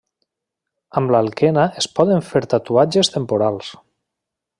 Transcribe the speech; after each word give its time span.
Amb 1.01 1.13
l'alquena 1.15 1.65
es 1.81 1.89
poden 1.99 2.25
fer 2.31 2.41
tatuatges 2.55 3.13
temporals. 3.19 3.71